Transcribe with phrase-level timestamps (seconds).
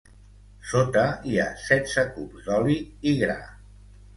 [0.69, 2.81] Sota hi ha setze cups d'oli
[3.13, 3.41] i gra.